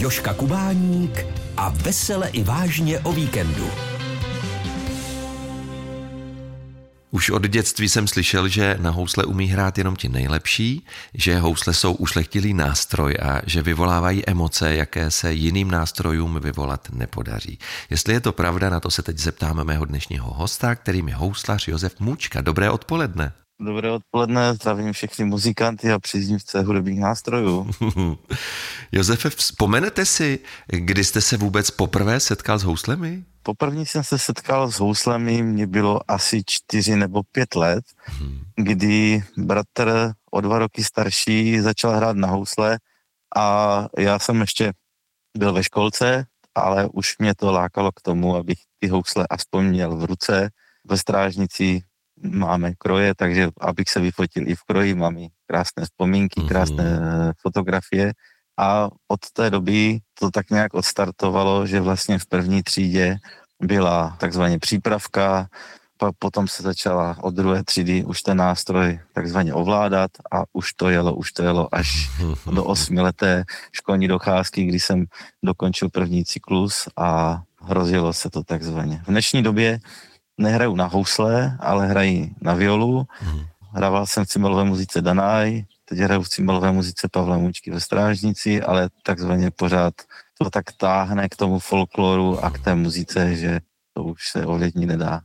Joška 0.00 0.34
Kubáník 0.34 1.26
a 1.56 1.68
vesele 1.68 2.28
i 2.28 2.42
vážně 2.42 3.00
o 3.00 3.12
víkendu. 3.12 3.70
Už 7.10 7.30
od 7.30 7.46
dětství 7.46 7.88
jsem 7.88 8.08
slyšel, 8.08 8.48
že 8.48 8.76
na 8.80 8.90
housle 8.90 9.24
umí 9.24 9.46
hrát 9.46 9.78
jenom 9.78 9.96
ti 9.96 10.08
nejlepší, 10.08 10.86
že 11.14 11.38
housle 11.38 11.74
jsou 11.74 11.92
ušlechtilý 11.92 12.54
nástroj 12.54 13.16
a 13.22 13.40
že 13.46 13.62
vyvolávají 13.62 14.26
emoce, 14.26 14.74
jaké 14.74 15.10
se 15.10 15.32
jiným 15.32 15.70
nástrojům 15.70 16.40
vyvolat 16.40 16.88
nepodaří. 16.92 17.58
Jestli 17.90 18.12
je 18.14 18.20
to 18.20 18.32
pravda, 18.32 18.70
na 18.70 18.80
to 18.80 18.90
se 18.90 19.02
teď 19.02 19.18
zeptáme 19.18 19.64
mého 19.64 19.84
dnešního 19.84 20.34
hosta, 20.34 20.74
kterým 20.74 21.08
je 21.08 21.14
houslař 21.14 21.68
Josef 21.68 22.00
Mučka. 22.00 22.40
Dobré 22.40 22.70
odpoledne. 22.70 23.32
Dobré 23.62 23.92
odpoledne, 23.92 24.54
zdravím 24.54 24.92
všechny 24.92 25.24
muzikanty 25.24 25.92
a 25.92 25.98
příznivce 25.98 26.62
hudebních 26.62 27.00
nástrojů. 27.00 27.70
Josefe, 28.92 29.30
vzpomenete 29.30 30.06
si, 30.06 30.38
kdy 30.66 31.04
jste 31.04 31.20
se 31.20 31.36
vůbec 31.36 31.70
poprvé 31.70 32.20
setkal 32.20 32.58
s 32.58 32.62
houslemi? 32.62 33.24
Poprvé 33.42 33.80
jsem 33.80 34.04
se 34.04 34.18
setkal 34.18 34.70
s 34.70 34.80
houslemi, 34.80 35.42
mě 35.42 35.66
bylo 35.66 36.00
asi 36.10 36.42
čtyři 36.46 36.96
nebo 36.96 37.22
pět 37.32 37.54
let, 37.54 37.84
hmm. 38.04 38.40
kdy 38.56 39.24
bratr 39.36 40.12
o 40.30 40.40
dva 40.40 40.58
roky 40.58 40.84
starší 40.84 41.60
začal 41.60 41.96
hrát 41.96 42.16
na 42.16 42.28
housle 42.28 42.78
a 43.36 43.86
já 43.98 44.18
jsem 44.18 44.40
ještě 44.40 44.72
byl 45.38 45.52
ve 45.52 45.64
školce, 45.64 46.24
ale 46.54 46.88
už 46.92 47.18
mě 47.18 47.34
to 47.34 47.52
lákalo 47.52 47.92
k 47.92 48.00
tomu, 48.00 48.36
abych 48.36 48.58
ty 48.78 48.88
housle 48.88 49.26
aspoň 49.30 49.64
měl 49.64 49.96
v 49.96 50.04
ruce. 50.04 50.50
Ve 50.84 50.98
strážnici 50.98 51.82
máme 52.22 52.72
kroje, 52.78 53.14
takže 53.14 53.48
abych 53.60 53.88
se 53.88 54.00
vyfotil 54.00 54.48
i 54.48 54.54
v 54.54 54.62
kroji, 54.62 54.94
mám 54.94 55.18
i 55.18 55.28
krásné 55.46 55.84
vzpomínky, 55.84 56.40
krásné 56.48 56.84
mm-hmm. 56.84 57.32
fotografie 57.42 58.12
a 58.58 58.88
od 59.08 59.20
té 59.32 59.50
doby 59.50 59.98
to 60.18 60.30
tak 60.30 60.50
nějak 60.50 60.74
odstartovalo, 60.74 61.66
že 61.66 61.80
vlastně 61.80 62.18
v 62.18 62.26
první 62.26 62.62
třídě 62.62 63.16
byla 63.62 64.16
takzvaně 64.20 64.58
přípravka, 64.58 65.48
pak 65.96 66.14
potom 66.18 66.48
se 66.48 66.62
začala 66.62 67.16
od 67.20 67.34
druhé 67.34 67.64
třídy 67.64 68.04
už 68.04 68.22
ten 68.22 68.36
nástroj 68.36 69.00
takzvaně 69.12 69.54
ovládat 69.54 70.10
a 70.32 70.44
už 70.52 70.72
to 70.72 70.88
jelo, 70.88 71.14
už 71.14 71.32
to 71.32 71.42
jelo 71.42 71.74
až 71.74 72.10
do 72.52 72.64
osmileté 72.64 73.44
školní 73.72 74.08
docházky, 74.08 74.64
kdy 74.64 74.80
jsem 74.80 75.04
dokončil 75.44 75.88
první 75.88 76.24
cyklus 76.24 76.88
a 76.96 77.42
hrozilo 77.62 78.12
se 78.12 78.30
to 78.30 78.44
takzvaně. 78.44 79.02
V 79.04 79.10
dnešní 79.10 79.42
době 79.42 79.80
nehraju 80.40 80.76
na 80.76 80.86
housle, 80.86 81.56
ale 81.60 81.86
hrají 81.86 82.34
na 82.40 82.54
violu. 82.54 83.06
Hrával 83.72 84.06
jsem 84.06 84.24
v 84.24 84.28
cimbalové 84.28 84.64
muzice 84.64 85.02
Danaj, 85.02 85.64
teď 85.84 85.98
hraju 85.98 86.22
v 86.22 86.28
cimbalové 86.28 86.72
muzice 86.72 87.08
Pavla 87.12 87.38
Mučky 87.38 87.70
ve 87.70 87.80
Strážnici, 87.80 88.62
ale 88.62 88.88
takzvaně 89.02 89.50
pořád 89.50 89.94
to 90.38 90.50
tak 90.50 90.64
táhne 90.76 91.28
k 91.28 91.36
tomu 91.36 91.58
folkloru 91.58 92.44
a 92.44 92.50
k 92.50 92.58
té 92.58 92.74
muzice, 92.74 93.36
že 93.36 93.60
to 93.94 94.02
už 94.04 94.28
se 94.32 94.46
ovlivnit 94.46 94.88
nedá. 94.88 95.20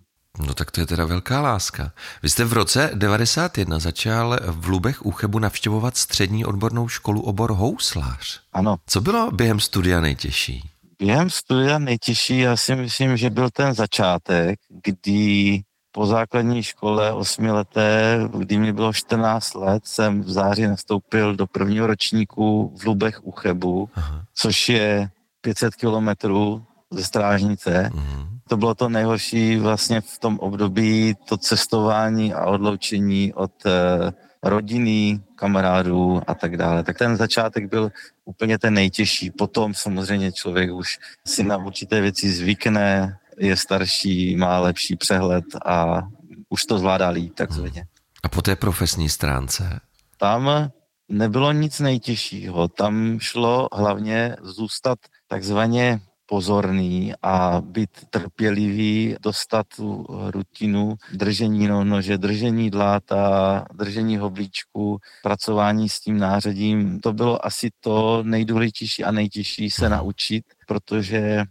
No 0.48 0.54
tak 0.54 0.72
to 0.72 0.82
je 0.82 0.88
teda 0.88 1.06
velká 1.06 1.42
láska. 1.42 1.92
Vy 2.24 2.30
jste 2.30 2.46
v 2.46 2.54
roce 2.54 2.92
91 2.94 3.80
začal 3.80 4.40
v 4.48 4.68
Lubech 4.68 5.06
u 5.06 5.12
Chebu 5.12 5.40
navštěvovat 5.40 5.98
střední 5.98 6.46
odbornou 6.46 6.88
školu 6.88 7.22
obor 7.22 7.54
houslář. 7.54 8.42
Ano. 8.54 8.78
Co 8.88 9.02
bylo 9.02 9.32
během 9.32 9.60
studia 9.60 10.02
nejtěžší? 10.02 10.75
Během 11.00 11.30
studia 11.30 11.80
nejtěžší, 11.80 12.40
já 12.40 12.58
si 12.58 12.76
myslím, 12.76 13.18
že 13.18 13.30
byl 13.30 13.50
ten 13.50 13.74
začátek, 13.74 14.60
kdy 14.84 15.62
po 15.92 16.06
základní 16.06 16.64
škole 16.64 17.14
osmileté, 17.14 18.20
kdy 18.38 18.58
mi 18.58 18.74
bylo 18.74 18.94
14 18.94 19.54
let, 19.54 19.84
jsem 19.86 20.22
v 20.22 20.30
září 20.30 20.68
nastoupil 20.68 21.36
do 21.36 21.48
prvního 21.48 21.88
ročníku 21.88 22.74
v 22.78 22.86
Lubech 22.86 23.26
u 23.28 23.32
Chebu, 23.32 23.90
Aha. 23.96 24.26
což 24.36 24.70
je 24.70 25.10
500 25.42 25.76
kilometrů 25.76 26.66
ze 26.92 27.04
Strážnice. 27.04 27.92
Aha. 27.98 28.28
To 28.50 28.58
bylo 28.58 28.76
to 28.76 28.90
nejhorší 28.90 29.58
vlastně 29.58 30.02
v 30.02 30.20
tom 30.20 30.40
období, 30.40 31.16
to 31.26 31.38
cestování 31.38 32.34
a 32.34 32.46
odloučení 32.46 33.34
od 33.34 33.52
eh, 33.66 34.12
rodiny, 34.46 35.20
kamarádů 35.36 36.22
a 36.28 36.34
tak 36.34 36.58
dále. 36.58 36.84
Tak 36.84 36.98
ten 36.98 37.18
začátek 37.18 37.70
byl 37.70 37.92
úplně 38.26 38.60
ten 38.60 38.74
nejtěžší. 38.74 39.32
Potom 39.32 39.74
samozřejmě 39.74 40.32
člověk 40.32 40.74
už 40.74 41.00
si 41.28 41.44
na 41.44 41.58
určité 41.58 42.02
věci 42.02 42.32
zvykne, 42.32 43.18
je 43.38 43.58
starší, 43.58 44.36
má 44.36 44.60
lepší 44.60 44.96
přehled 44.96 45.46
a 45.66 46.02
už 46.50 46.66
to 46.66 46.80
zvládá 46.80 47.10
líp, 47.10 47.34
takzvaně. 47.36 47.86
A 48.24 48.30
po 48.30 48.42
té 48.42 48.56
profesní 48.56 49.10
stránce? 49.10 49.80
Tam 50.18 50.72
nebylo 51.10 51.52
nic 51.52 51.80
nejtěžšího. 51.80 52.68
Tam 52.68 53.20
šlo 53.20 53.68
hlavně 53.74 54.36
zůstat 54.42 55.00
takzvaně 55.28 56.00
pozorný 56.26 57.14
a 57.22 57.62
být 57.62 57.90
trpělivý, 58.10 59.16
dostat 59.22 59.66
tu 59.76 60.06
rutinu 60.10 60.96
držení 61.14 61.68
nože, 61.68 62.18
držení 62.18 62.70
dláta, 62.70 63.66
držení 63.74 64.18
hoblíčku, 64.18 65.00
pracování 65.24 65.90
s 65.90 66.00
tím 66.00 66.18
nářadím. 66.18 67.00
To 67.00 67.14
bylo 67.14 67.46
asi 67.46 67.70
to 67.80 68.24
nejdůležitější 68.24 69.04
a 69.04 69.12
nejtěžší 69.12 69.70
se 69.70 69.90
naučit, 69.90 70.44
protože 70.68 71.44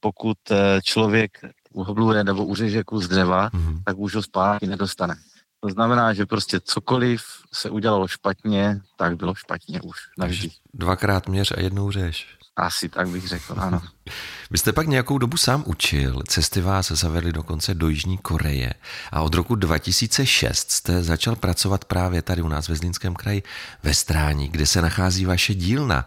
pokud 0.00 0.38
eh, 0.50 0.80
člověk 0.82 1.30
uhobluje 1.72 2.24
nebo 2.24 2.44
uřeže 2.44 2.84
kus 2.84 3.08
dřeva, 3.08 3.50
mm-hmm. 3.50 3.82
tak 3.84 3.98
už 3.98 4.14
ho 4.14 4.22
zpátky 4.22 4.66
nedostane. 4.66 5.14
To 5.60 5.68
znamená, 5.68 6.12
že 6.12 6.26
prostě 6.26 6.60
cokoliv 6.60 7.22
se 7.52 7.70
udělalo 7.70 8.08
špatně, 8.08 8.80
tak 8.96 9.16
bylo 9.16 9.34
špatně 9.34 9.80
už 9.80 9.96
navždy. 10.18 10.50
Dvakrát 10.74 11.28
měř 11.28 11.52
a 11.56 11.60
jednou 11.60 11.90
řeš. 11.90 12.37
Asi 12.58 12.88
tak 12.88 13.08
bych 13.08 13.28
řekl, 13.28 13.54
ano. 13.56 13.82
Vy 14.50 14.58
jste 14.58 14.72
pak 14.72 14.86
nějakou 14.86 15.18
dobu 15.18 15.36
sám 15.36 15.62
učil, 15.66 16.22
cesty 16.28 16.60
vás 16.60 16.90
zavedly 16.90 17.32
dokonce 17.32 17.74
do 17.74 17.88
Jižní 17.88 18.18
Koreje 18.18 18.74
a 19.12 19.22
od 19.22 19.34
roku 19.34 19.54
2006 19.54 20.70
jste 20.70 21.02
začal 21.02 21.36
pracovat 21.36 21.84
právě 21.84 22.22
tady 22.22 22.42
u 22.42 22.48
nás 22.48 22.68
ve 22.68 22.76
Zlínském 22.76 23.14
kraji 23.14 23.42
ve 23.82 23.94
Strání, 23.94 24.48
kde 24.48 24.66
se 24.66 24.82
nachází 24.82 25.24
vaše 25.24 25.54
dílna. 25.54 26.06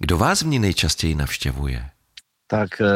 Kdo 0.00 0.18
vás 0.18 0.42
v 0.42 0.46
ní 0.46 0.58
nejčastěji 0.58 1.14
navštěvuje? 1.14 1.88
Tak 2.46 2.80
eh, 2.80 2.86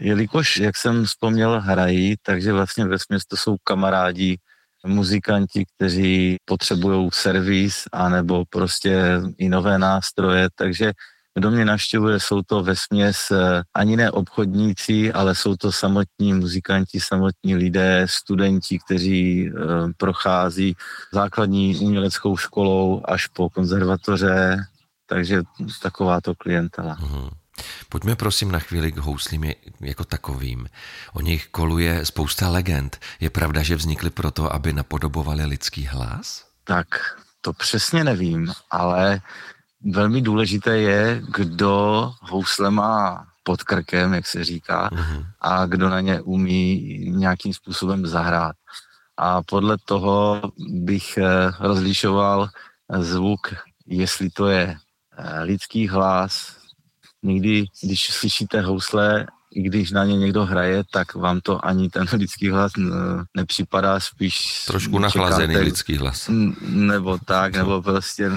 jelikož, 0.00 0.56
jak 0.56 0.76
jsem 0.76 1.04
vzpomněl, 1.04 1.60
hrají, 1.60 2.14
takže 2.22 2.52
vlastně 2.52 2.84
ve 2.84 2.96
to 3.28 3.36
jsou 3.36 3.56
kamarádi, 3.64 4.38
muzikanti, 4.86 5.64
kteří 5.76 6.36
potřebují 6.44 7.10
servis 7.12 7.84
anebo 7.92 8.44
prostě 8.50 9.20
i 9.38 9.48
nové 9.48 9.78
nástroje, 9.78 10.48
takže 10.54 10.92
kdo 11.36 11.50
mě 11.50 11.64
navštěvuje, 11.64 12.20
jsou 12.20 12.42
to 12.42 12.62
ve 12.62 12.76
směs 12.76 13.30
eh, 13.30 13.62
ani 13.74 13.96
ne 13.96 14.10
obchodníci, 14.10 15.12
ale 15.12 15.34
jsou 15.34 15.56
to 15.56 15.72
samotní 15.72 16.32
muzikanti, 16.32 17.00
samotní 17.00 17.56
lidé, 17.56 18.06
studenti, 18.10 18.78
kteří 18.78 19.48
eh, 19.48 19.52
prochází 19.96 20.76
základní 21.12 21.76
uměleckou 21.76 22.36
školou 22.36 23.02
až 23.04 23.26
po 23.26 23.50
konzervatoře, 23.50 24.64
takže 25.06 25.42
taková 25.82 26.20
to 26.20 26.34
klientela. 26.34 26.96
Mm-hmm. 26.96 27.30
Pojďme 27.88 28.16
prosím 28.16 28.52
na 28.52 28.58
chvíli 28.58 28.92
k 28.92 28.96
houslím 28.96 29.52
jako 29.80 30.04
takovým. 30.04 30.68
O 31.12 31.20
nich 31.20 31.48
koluje 31.50 32.04
spousta 32.04 32.48
legend. 32.48 33.00
Je 33.20 33.30
pravda, 33.30 33.62
že 33.62 33.76
vznikly 33.76 34.10
proto, 34.10 34.52
aby 34.52 34.72
napodobovali 34.72 35.44
lidský 35.44 35.86
hlas? 35.86 36.44
Tak, 36.64 36.86
to 37.40 37.52
přesně 37.52 38.04
nevím, 38.04 38.52
ale 38.70 39.20
velmi 39.92 40.22
důležité 40.22 40.78
je, 40.78 41.22
kdo 41.28 42.12
housle 42.20 42.70
má 42.70 43.26
pod 43.42 43.62
krkem, 43.62 44.14
jak 44.14 44.26
se 44.26 44.44
říká, 44.44 44.90
uh-huh. 44.90 45.26
a 45.40 45.66
kdo 45.66 45.88
na 45.88 46.00
ně 46.00 46.20
umí 46.20 46.80
nějakým 47.10 47.54
způsobem 47.54 48.06
zahrát. 48.06 48.56
A 49.16 49.42
podle 49.42 49.76
toho 49.84 50.42
bych 50.58 51.18
eh, 51.18 51.50
rozlišoval 51.60 52.48
zvuk, 52.98 53.54
jestli 53.86 54.30
to 54.30 54.46
je 54.46 54.76
eh, 55.16 55.42
lidský 55.42 55.88
hlas. 55.88 56.56
Někdy, 57.22 57.64
když 57.82 58.12
slyšíte 58.12 58.60
housle, 58.60 59.26
i 59.54 59.62
když 59.62 59.90
na 59.90 60.04
ně 60.04 60.16
někdo 60.16 60.44
hraje, 60.44 60.84
tak 60.92 61.14
vám 61.14 61.40
to 61.40 61.66
ani 61.66 61.88
ten 61.88 62.06
lidský 62.12 62.50
hlas 62.50 62.72
nepřipadá, 63.36 64.00
spíš... 64.00 64.64
Trošku 64.66 64.98
nachlazený 64.98 65.56
lidský 65.56 65.96
hlas. 65.96 66.30
Nebo 66.60 67.18
tak, 67.24 67.52
nebo 67.52 67.82
prostě 67.82 68.30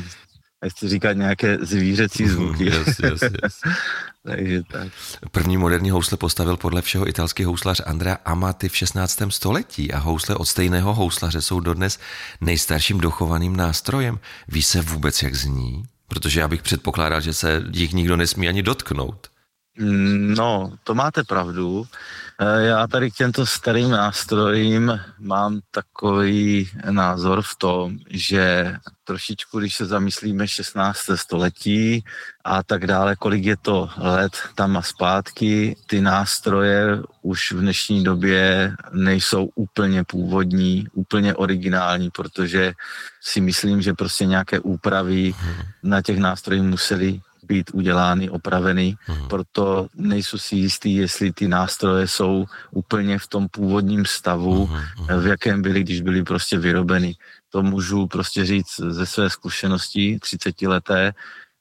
chci 0.67 0.89
říkat 0.89 1.13
nějaké 1.13 1.57
zvířecí 1.61 2.27
zvuky. 2.27 2.65
yes, 2.65 3.00
yes, 3.00 3.21
yes. 3.21 3.59
Takže 4.23 4.63
tak. 4.71 4.88
První 5.31 5.57
moderní 5.57 5.89
housle 5.89 6.17
postavil 6.17 6.57
podle 6.57 6.81
všeho 6.81 7.07
italský 7.07 7.44
houslař 7.44 7.81
Andrea 7.85 8.17
Amati 8.25 8.69
v 8.69 8.77
16. 8.77 9.21
století 9.29 9.94
a 9.94 9.97
housle 9.97 10.35
od 10.35 10.45
stejného 10.45 10.94
houslaře 10.94 11.41
jsou 11.41 11.59
dodnes 11.59 12.00
nejstarším 12.41 12.97
dochovaným 12.97 13.56
nástrojem. 13.56 14.19
Ví 14.47 14.61
se 14.61 14.81
vůbec, 14.81 15.23
jak 15.23 15.35
zní? 15.35 15.83
Protože 16.07 16.39
já 16.39 16.47
bych 16.47 16.61
předpokládal, 16.61 17.21
že 17.21 17.33
se 17.33 17.63
jich 17.73 17.94
nikdo 17.94 18.17
nesmí 18.17 18.47
ani 18.47 18.63
dotknout. 18.63 19.27
No, 19.77 20.71
to 20.83 20.95
máte 20.95 21.24
pravdu. 21.24 21.86
Eh, 22.39 22.66
já 22.66 22.88
tady 22.88 23.12
k 23.12 23.16
těmto 23.16 23.45
starým 23.45 23.89
nástrojím 23.89 25.00
mám 25.19 25.60
takový 25.71 26.69
názor 26.89 27.42
v 27.42 27.56
tom, 27.57 27.98
že 28.10 28.75
trošičku, 29.04 29.60
když 29.60 29.75
se 29.75 29.86
zamyslíme 29.86 30.48
16. 30.48 31.00
století 31.16 32.04
a 32.44 32.63
tak 32.63 32.88
dále, 32.88 33.16
kolik 33.16 33.45
je 33.45 33.57
to 33.57 33.89
let 33.98 34.31
tam 34.56 34.77
a 34.77 34.81
zpátky, 34.81 35.75
ty 35.88 36.01
nástroje 36.01 37.01
už 37.21 37.51
v 37.51 37.60
dnešní 37.60 38.04
době 38.04 38.74
nejsou 38.92 39.50
úplně 39.56 40.04
původní, 40.04 40.88
úplně 40.94 41.36
originální, 41.36 42.10
protože 42.10 42.74
si 43.21 43.42
myslím, 43.42 43.81
že 43.81 43.94
prostě 43.94 44.25
nějaké 44.25 44.60
úpravy 44.60 45.33
na 45.83 46.01
těch 46.01 46.18
nástrojích 46.18 46.63
museli 46.63 47.21
být 47.49 47.71
udělány, 47.73 48.29
opraveny, 48.29 48.95
hmm. 49.05 49.27
proto 49.27 49.87
nejsou 49.95 50.37
si 50.37 50.55
jistý, 50.55 50.95
jestli 50.95 51.33
ty 51.33 51.47
nástroje 51.47 52.07
jsou 52.07 52.45
úplně 52.71 53.19
v 53.19 53.27
tom 53.27 53.47
původním 53.51 54.05
stavu, 54.05 54.65
hmm. 54.65 55.21
v 55.21 55.27
jakém 55.27 55.61
byly, 55.61 55.83
když 55.83 56.01
byly 56.01 56.23
prostě 56.23 56.57
vyrobeny. 56.57 57.15
To 57.49 57.63
můžu 57.63 58.07
prostě 58.07 58.45
říct 58.45 58.79
ze 58.89 59.05
své 59.05 59.29
zkušenosti 59.29 60.19
30 60.21 60.61
leté, 60.61 61.13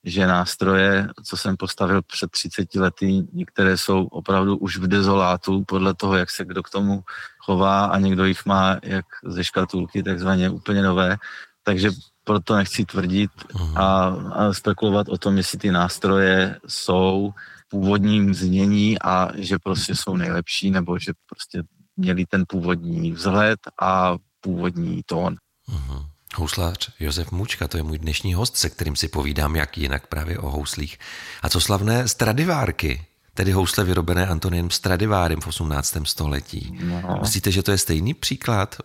že 0.04 0.26
nástroje, 0.26 1.08
co 1.24 1.36
jsem 1.36 1.56
postavil 1.56 2.02
před 2.02 2.30
30 2.30 2.74
lety, 2.74 3.22
některé 3.32 3.76
jsou 3.76 4.04
opravdu 4.06 4.56
už 4.56 4.78
v 4.78 4.86
dezolátu, 4.86 5.64
podle 5.64 5.94
toho, 5.94 6.16
jak 6.16 6.30
se 6.30 6.44
kdo 6.44 6.62
k 6.62 6.70
tomu 6.70 7.02
chová 7.38 7.84
a 7.84 7.98
někdo 7.98 8.24
jich 8.24 8.46
má 8.46 8.76
jak 8.82 9.06
ze 9.24 9.44
škatulky, 9.44 10.02
takzvaně 10.02 10.50
úplně 10.50 10.82
nové. 10.82 11.16
Takže 11.68 11.90
proto 12.24 12.56
nechci 12.56 12.84
tvrdit 12.84 13.30
a, 13.74 14.06
a 14.08 14.52
spekulovat 14.52 15.08
o 15.08 15.18
tom, 15.18 15.36
jestli 15.36 15.58
ty 15.58 15.70
nástroje 15.70 16.56
jsou 16.66 17.34
v 17.36 17.68
původním 17.68 18.34
znění 18.34 18.98
a 18.98 19.28
že 19.36 19.58
prostě 19.58 19.94
jsou 19.94 20.16
nejlepší, 20.16 20.70
nebo 20.70 20.98
že 20.98 21.12
prostě 21.28 21.62
měli 21.96 22.26
ten 22.26 22.44
původní 22.48 23.12
vzhled 23.12 23.58
a 23.80 24.16
původní 24.40 25.02
tón. 25.06 25.36
Uh-huh. 25.68 26.06
Houslář 26.34 26.90
Josef 27.00 27.32
Mučka, 27.32 27.68
to 27.68 27.76
je 27.76 27.82
můj 27.82 27.98
dnešní 27.98 28.34
host, 28.34 28.56
se 28.56 28.70
kterým 28.70 28.96
si 28.96 29.08
povídám 29.08 29.56
jak 29.56 29.78
jinak 29.78 30.06
právě 30.06 30.38
o 30.38 30.50
houslích. 30.50 30.98
A 31.42 31.48
co 31.48 31.60
slavné 31.60 32.08
Stradivárky, 32.08 33.04
tedy 33.34 33.52
housle 33.52 33.84
vyrobené 33.84 34.26
Antoniem 34.26 34.70
Stradivárem 34.70 35.40
v 35.40 35.46
18. 35.46 35.96
století. 36.04 36.78
No. 36.82 37.18
Myslíte, 37.20 37.52
že 37.52 37.62
to 37.62 37.70
je 37.70 37.78
stejný 37.78 38.14
příklad 38.14 38.76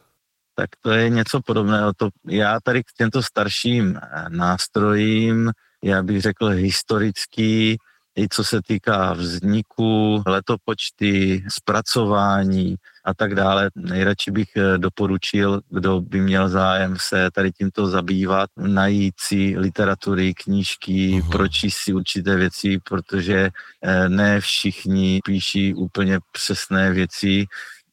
tak 0.55 0.69
to 0.81 0.91
je 0.91 1.09
něco 1.09 1.41
podobného. 1.41 1.93
To, 1.97 2.09
já 2.27 2.59
tady 2.63 2.83
k 2.83 2.93
těmto 2.97 3.23
starším 3.23 3.97
eh, 3.97 4.25
nástrojím, 4.29 5.51
já 5.83 6.03
bych 6.03 6.21
řekl 6.21 6.47
historický, 6.47 7.77
i 8.17 8.27
co 8.29 8.43
se 8.43 8.61
týká 8.61 9.13
vzniku, 9.13 10.23
letopočty, 10.25 11.43
zpracování 11.49 12.75
a 13.05 13.13
tak 13.13 13.35
dále. 13.35 13.69
Nejradši 13.75 14.31
bych 14.31 14.49
eh, 14.55 14.77
doporučil, 14.77 15.61
kdo 15.69 16.01
by 16.01 16.21
měl 16.21 16.49
zájem 16.49 16.95
se 16.99 17.31
tady 17.31 17.51
tímto 17.51 17.87
zabývat, 17.87 18.49
najít 18.57 19.13
si 19.19 19.55
literatury, 19.57 20.33
knížky, 20.33 20.91
uh-huh. 20.91 21.31
pročíst 21.31 21.77
si 21.77 21.93
určité 21.93 22.35
věci, 22.35 22.79
protože 22.89 23.49
eh, 23.81 24.09
ne 24.09 24.41
všichni 24.41 25.19
píší 25.25 25.73
úplně 25.73 26.19
přesné 26.31 26.91
věci 26.91 27.45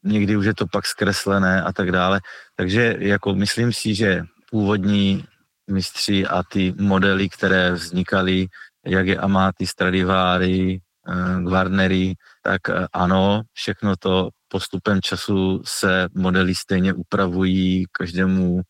někdy 0.04 0.36
už 0.36 0.46
je 0.46 0.54
to 0.54 0.66
pak 0.66 0.86
zkreslené 0.86 1.62
a 1.62 1.72
tak 1.72 1.92
dále. 1.92 2.20
Takže 2.56 2.96
jako 2.98 3.34
myslím 3.34 3.72
si, 3.72 3.94
že 3.94 4.22
původní 4.50 5.24
mistři 5.70 6.26
a 6.26 6.42
ty 6.42 6.74
modely, 6.78 7.28
které 7.28 7.72
vznikaly, 7.72 8.46
jak 8.86 9.06
je 9.06 9.16
Amati, 9.16 9.66
Stradivari, 9.66 10.80
eh, 11.08 11.42
Gwarnery, 11.42 12.14
tak 12.42 12.68
eh, 12.68 12.86
ano, 12.92 13.42
všechno 13.52 13.96
to 13.96 14.28
postupem 14.48 15.00
času 15.02 15.62
se 15.64 16.08
modely 16.14 16.54
stejně 16.54 16.92
upravují, 16.94 17.84
každému 17.92 18.60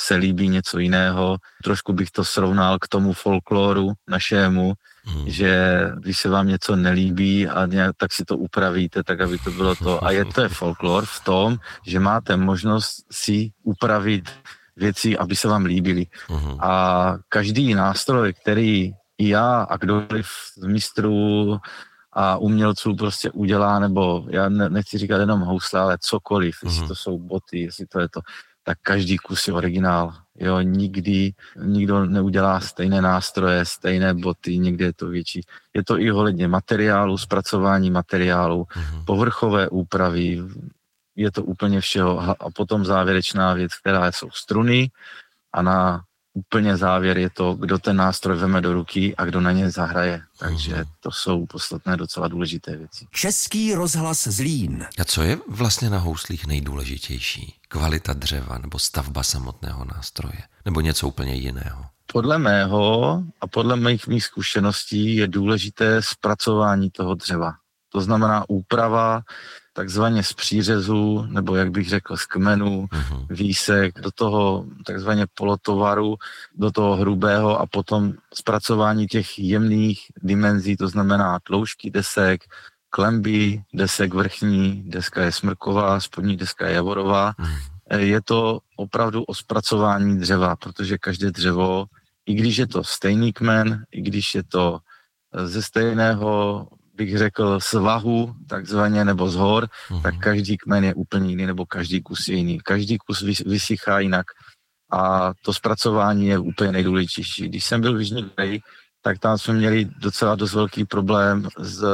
se 0.00 0.14
líbí 0.14 0.48
něco 0.48 0.78
jiného. 0.78 1.36
Trošku 1.64 1.92
bych 1.92 2.10
to 2.10 2.24
srovnal 2.24 2.78
k 2.78 2.88
tomu 2.88 3.12
folkloru 3.12 3.92
našemu, 4.08 4.72
hmm. 5.06 5.30
že 5.30 5.80
když 5.98 6.18
se 6.18 6.28
vám 6.28 6.48
něco 6.48 6.76
nelíbí 6.76 7.48
a 7.48 7.66
nějak, 7.66 7.96
tak 7.96 8.12
si 8.12 8.24
to 8.24 8.36
upravíte, 8.36 9.02
tak 9.02 9.20
aby 9.20 9.38
to 9.38 9.50
bylo 9.50 9.74
to. 9.74 10.04
A 10.04 10.10
je 10.10 10.24
to 10.24 10.40
je 10.40 10.48
folklor 10.48 11.04
v 11.04 11.20
tom, 11.24 11.56
že 11.86 12.00
máte 12.00 12.36
možnost 12.36 13.06
si 13.12 13.50
upravit 13.62 14.30
věci, 14.76 15.18
aby 15.18 15.36
se 15.36 15.48
vám 15.48 15.64
líbily. 15.64 16.06
Hmm. 16.28 16.60
A 16.60 17.14
každý 17.28 17.74
nástroj, 17.74 18.32
který 18.42 18.92
i 19.18 19.28
já 19.28 19.62
a 19.62 19.76
kdokoliv 19.76 20.26
z 20.58 20.66
mistrů 20.66 21.58
a 22.12 22.36
umělců 22.36 22.96
prostě 22.96 23.30
udělá, 23.30 23.78
nebo 23.78 24.26
já 24.30 24.48
nechci 24.48 24.98
říkat 24.98 25.18
jenom 25.18 25.40
housle, 25.40 25.80
ale 25.80 25.98
cokoliv, 26.00 26.56
mm-hmm. 26.56 26.66
jestli 26.66 26.88
to 26.88 26.94
jsou 26.94 27.18
boty, 27.18 27.60
jestli 27.60 27.86
to 27.86 28.00
je 28.00 28.08
to, 28.08 28.20
tak 28.66 28.78
každý 28.82 29.16
kus 29.22 29.48
je 29.48 29.54
originál. 29.54 30.14
Jo, 30.38 30.60
nikdy 30.60 31.32
nikdo 31.56 32.06
neudělá 32.06 32.60
stejné 32.60 33.02
nástroje, 33.02 33.64
stejné 33.64 34.14
boty, 34.14 34.58
někde 34.58 34.84
je 34.84 34.92
to 34.92 35.06
větší. 35.08 35.40
Je 35.74 35.84
to 35.84 35.98
i 35.98 36.12
ohledně 36.12 36.48
materiálu, 36.48 37.18
zpracování 37.18 37.90
materiálu, 37.90 38.62
mm-hmm. 38.64 39.04
povrchové 39.04 39.68
úpravy, 39.68 40.42
je 41.16 41.30
to 41.30 41.42
úplně 41.42 41.80
všeho. 41.80 42.42
A 42.42 42.50
potom 42.54 42.84
závěrečná 42.84 43.54
věc, 43.54 43.74
která 43.74 44.12
jsou 44.12 44.30
struny 44.30 44.90
a 45.52 45.62
na 45.62 46.02
úplně 46.36 46.76
závěr 46.76 47.18
je 47.18 47.30
to, 47.30 47.54
kdo 47.54 47.78
ten 47.78 47.96
nástroj 47.96 48.36
veme 48.36 48.60
do 48.60 48.72
ruky 48.72 49.16
a 49.16 49.24
kdo 49.24 49.40
na 49.40 49.52
ně 49.52 49.70
zahraje. 49.70 50.22
Takže 50.38 50.74
mhm. 50.74 50.84
to 51.00 51.10
jsou 51.10 51.46
podstatné 51.46 51.96
docela 51.96 52.28
důležité 52.28 52.76
věci. 52.76 53.06
Český 53.10 53.74
rozhlas 53.74 54.28
Zlín. 54.28 54.86
A 54.98 55.04
co 55.04 55.22
je 55.22 55.38
vlastně 55.48 55.90
na 55.90 55.98
houslích 55.98 56.46
nejdůležitější? 56.46 57.54
Kvalita 57.68 58.12
dřeva 58.12 58.58
nebo 58.58 58.78
stavba 58.78 59.22
samotného 59.22 59.84
nástroje? 59.84 60.42
Nebo 60.64 60.80
něco 60.80 61.08
úplně 61.08 61.34
jiného? 61.34 61.84
Podle 62.12 62.38
mého 62.38 63.22
a 63.40 63.46
podle 63.46 63.76
mých, 63.76 64.06
mých 64.06 64.24
zkušeností 64.24 65.16
je 65.16 65.28
důležité 65.28 66.02
zpracování 66.02 66.90
toho 66.90 67.14
dřeva. 67.14 67.52
To 67.92 68.00
znamená 68.00 68.44
úprava 68.48 69.22
takzvaně 69.76 70.22
z 70.22 70.32
přířezu, 70.32 71.26
nebo 71.28 71.56
jak 71.56 71.70
bych 71.70 71.88
řekl, 71.88 72.16
z 72.16 72.26
kmenu, 72.26 72.88
uh-huh. 72.88 73.26
výsek, 73.30 74.00
do 74.00 74.10
toho 74.10 74.64
takzvaně 74.86 75.26
polotovaru, 75.34 76.16
do 76.54 76.72
toho 76.72 76.96
hrubého 76.96 77.60
a 77.60 77.66
potom 77.66 78.12
zpracování 78.34 79.06
těch 79.06 79.38
jemných 79.38 80.00
dimenzí, 80.22 80.76
to 80.76 80.88
znamená 80.88 81.38
tloušky 81.44 81.90
desek, 81.90 82.44
klemby, 82.90 83.62
desek 83.74 84.14
vrchní, 84.14 84.82
deska 84.86 85.22
je 85.22 85.32
smrková, 85.32 86.00
spodní 86.00 86.36
deska 86.36 86.66
je 86.66 86.74
javorová. 86.74 87.32
Uh-huh. 87.32 87.98
Je 87.98 88.20
to 88.24 88.60
opravdu 88.76 89.24
o 89.24 89.34
zpracování 89.34 90.18
dřeva, 90.18 90.56
protože 90.56 90.98
každé 90.98 91.30
dřevo, 91.30 91.84
i 92.26 92.34
když 92.34 92.56
je 92.56 92.66
to 92.66 92.84
stejný 92.84 93.32
kmen, 93.32 93.84
i 93.92 94.00
když 94.00 94.34
je 94.34 94.42
to 94.42 94.78
ze 95.44 95.62
stejného 95.62 96.68
bych 96.96 97.18
řekl, 97.18 97.60
svahu, 97.60 98.34
takzvaně, 98.48 99.04
nebo 99.04 99.28
z 99.30 99.34
hor, 99.34 99.64
uh-huh. 99.64 100.02
tak 100.02 100.18
každý 100.18 100.56
kmen 100.56 100.84
je 100.84 100.94
úplně 100.94 101.30
jiný, 101.30 101.46
nebo 101.46 101.66
každý 101.66 102.02
kus 102.02 102.28
je 102.28 102.36
jiný. 102.36 102.60
Každý 102.60 102.98
kus 102.98 103.22
vysychá 103.46 103.98
jinak 103.98 104.26
a 104.92 105.32
to 105.42 105.52
zpracování 105.52 106.26
je 106.26 106.38
úplně 106.38 106.72
nejdůležitější. 106.72 107.48
Když 107.48 107.64
jsem 107.64 107.80
byl 107.80 107.96
v 107.96 108.00
Jižní 108.00 108.24
kraji, 108.24 108.60
tak 109.02 109.18
tam 109.18 109.38
jsme 109.38 109.54
měli 109.54 109.84
docela 109.84 110.34
dost 110.34 110.54
velký 110.54 110.84
problém 110.84 111.48
s 111.58 111.84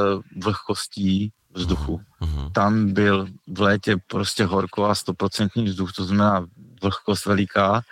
vlhkostí 0.42 1.32
vzduchu. 1.54 2.00
Uh-huh. 2.21 2.52
Tam 2.52 2.92
byl 2.92 3.26
v 3.49 3.61
létě 3.61 3.97
prostě 4.06 4.44
horko 4.44 4.85
a 4.85 4.94
stoprocentní 4.94 5.64
vzduch, 5.64 5.92
to 5.92 6.04
znamená 6.04 6.47
vlhkost 6.82 7.26
veliká 7.26 7.82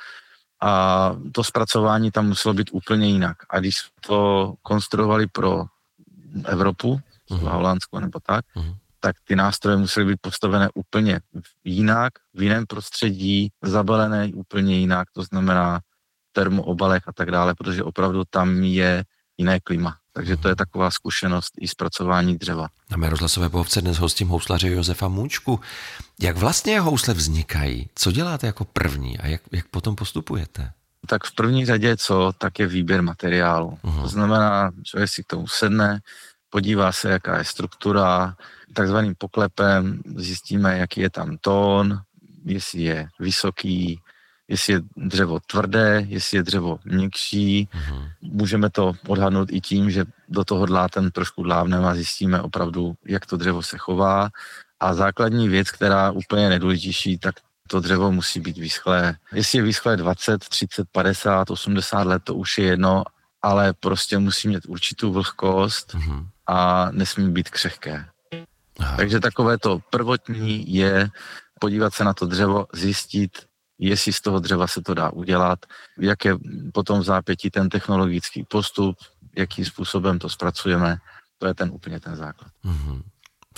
a 0.62 0.72
to 1.32 1.44
zpracování 1.44 2.10
tam 2.10 2.28
muselo 2.28 2.54
být 2.54 2.70
úplně 2.72 3.08
jinak. 3.08 3.36
A 3.50 3.60
když 3.60 3.76
to 4.06 4.54
konstruovali 4.62 5.26
pro 5.26 5.64
Evropu, 6.44 7.00
uh-huh. 7.30 7.50
Holandsko 7.50 8.00
nebo 8.00 8.20
tak, 8.22 8.44
uh-huh. 8.56 8.76
tak 9.00 9.16
ty 9.24 9.36
nástroje 9.36 9.76
musely 9.76 10.06
být 10.06 10.18
postavené 10.20 10.68
úplně 10.74 11.20
jinak, 11.64 12.12
v 12.34 12.42
jiném 12.42 12.66
prostředí, 12.66 13.48
zabalené 13.62 14.30
úplně 14.34 14.78
jinak, 14.78 15.08
to 15.12 15.22
znamená 15.22 15.80
termoobalech 16.32 17.02
a 17.06 17.12
tak 17.12 17.30
dále, 17.30 17.54
protože 17.54 17.82
opravdu 17.82 18.24
tam 18.30 18.62
je 18.62 19.04
jiné 19.38 19.60
klima. 19.60 19.96
Takže 20.12 20.36
to 20.36 20.48
je 20.48 20.56
taková 20.56 20.90
zkušenost 20.90 21.52
i 21.60 21.68
zpracování 21.68 22.38
dřeva. 22.38 22.68
Na 22.90 22.96
mé 22.96 23.10
rozhlasové 23.10 23.48
pohovce 23.48 23.80
dnes 23.80 23.98
hostím 23.98 24.28
houslaře 24.28 24.68
Josefa 24.68 25.08
Můčku. 25.08 25.60
Jak 26.20 26.36
vlastně 26.36 26.80
housle 26.80 27.14
vznikají? 27.14 27.88
Co 27.94 28.12
děláte 28.12 28.46
jako 28.46 28.64
první 28.64 29.18
a 29.18 29.26
jak, 29.26 29.42
jak 29.52 29.68
potom 29.68 29.96
postupujete? 29.96 30.72
Tak 31.06 31.24
v 31.24 31.34
první 31.34 31.66
řadě 31.66 31.96
co, 31.96 32.32
tak 32.38 32.58
je 32.58 32.66
výběr 32.66 33.02
materiálu. 33.02 33.78
Uh-huh. 33.84 34.02
To 34.02 34.08
znamená, 34.08 34.70
člověk 34.82 35.10
si 35.10 35.22
k 35.22 35.26
tomu 35.26 35.46
sedne, 35.46 36.00
podívá 36.50 36.92
se, 36.92 37.10
jaká 37.10 37.38
je 37.38 37.44
struktura, 37.44 38.34
takzvaným 38.74 39.14
poklepem 39.18 40.02
zjistíme, 40.16 40.78
jaký 40.78 41.00
je 41.00 41.10
tam 41.10 41.36
tón, 41.40 42.00
jestli 42.44 42.82
je 42.82 43.08
vysoký, 43.20 44.00
jestli 44.48 44.72
je 44.72 44.80
dřevo 44.96 45.40
tvrdé, 45.46 46.04
jestli 46.06 46.36
je 46.36 46.42
dřevo 46.42 46.78
měkší. 46.84 47.68
Mm-hmm. 47.72 48.08
Můžeme 48.22 48.70
to 48.70 48.92
odhadnout 49.06 49.48
i 49.52 49.60
tím, 49.60 49.90
že 49.90 50.04
do 50.28 50.44
toho 50.44 50.66
dlátem 50.66 51.10
trošku 51.10 51.42
dlávneme 51.42 51.88
a 51.88 51.94
zjistíme 51.94 52.42
opravdu, 52.42 52.94
jak 53.06 53.26
to 53.26 53.36
dřevo 53.36 53.62
se 53.62 53.78
chová. 53.78 54.28
A 54.80 54.94
základní 54.94 55.48
věc, 55.48 55.70
která 55.70 56.10
úplně 56.10 56.48
nejdůležitější, 56.48 57.18
tak 57.18 57.34
to 57.70 57.80
dřevo 57.80 58.12
musí 58.12 58.40
být 58.40 58.58
vyschlé. 58.58 59.16
Jestli 59.32 59.58
je 59.58 59.62
vyschlé 59.62 59.96
20, 59.96 60.38
30, 60.38 60.88
50, 60.92 61.50
80 61.50 62.02
let, 62.02 62.22
to 62.24 62.34
už 62.34 62.58
je 62.58 62.64
jedno, 62.64 63.04
ale 63.42 63.72
prostě 63.72 64.18
musí 64.18 64.48
mít 64.48 64.66
určitou 64.68 65.12
vlhkost 65.12 65.94
mm-hmm. 65.94 66.26
a 66.46 66.90
nesmí 66.90 67.32
být 67.32 67.50
křehké. 67.50 68.06
Aha. 68.78 68.96
Takže 68.96 69.20
takové 69.20 69.58
to 69.58 69.78
prvotní 69.90 70.74
je 70.74 71.08
podívat 71.60 71.94
se 71.94 72.04
na 72.04 72.14
to 72.14 72.26
dřevo, 72.26 72.66
zjistit, 72.72 73.46
jestli 73.78 74.12
z 74.12 74.20
toho 74.20 74.40
dřeva 74.40 74.66
se 74.66 74.82
to 74.82 74.94
dá 74.94 75.10
udělat, 75.10 75.58
jak 75.98 76.24
je 76.24 76.36
potom 76.74 77.00
v 77.00 77.04
zápětí 77.04 77.50
ten 77.50 77.68
technologický 77.68 78.44
postup, 78.44 78.96
jakým 79.36 79.64
způsobem 79.64 80.18
to 80.18 80.28
zpracujeme, 80.28 80.96
to 81.38 81.46
je 81.46 81.54
ten 81.54 81.70
úplně 81.70 82.00
ten 82.00 82.16
základ. 82.16 82.50
Mm-hmm. 82.64 83.02